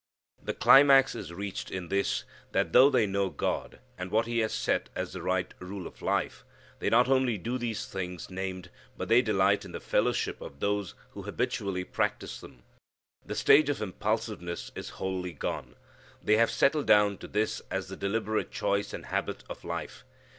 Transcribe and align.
The 0.41 0.55
climax 0.55 1.13
is 1.13 1.31
reached 1.31 1.69
in 1.69 1.89
this, 1.89 2.23
that 2.53 2.73
though 2.73 2.89
they 2.89 3.05
know 3.05 3.29
God, 3.29 3.77
and 3.99 4.09
what 4.09 4.25
He 4.25 4.39
has 4.39 4.51
set 4.51 4.89
as 4.95 5.13
the 5.13 5.21
right 5.21 5.53
rule 5.59 5.85
of 5.85 6.01
life, 6.01 6.43
they 6.79 6.89
not 6.89 7.07
only 7.07 7.37
do 7.37 7.59
these 7.59 7.85
things 7.85 8.27
named, 8.31 8.71
but 8.97 9.09
they 9.09 9.21
delight 9.21 9.63
in 9.63 9.73
the 9.73 9.79
fellowship 9.79 10.41
of 10.41 10.59
those 10.59 10.95
who 11.11 11.21
habitually 11.21 11.83
practise 11.83 12.41
them. 12.41 12.63
The 13.23 13.35
stage 13.35 13.69
of 13.69 13.79
impulsiveness 13.79 14.71
is 14.73 14.89
wholly 14.97 15.33
gone. 15.33 15.75
They 16.23 16.37
have 16.37 16.49
settled 16.49 16.87
down 16.87 17.19
to 17.19 17.27
this 17.27 17.61
as 17.69 17.87
the 17.87 17.95
deliberate 17.95 18.49
choice 18.49 18.93
and 18.95 19.05
habit 19.05 19.43
of 19.51 19.63
life. 19.63 20.03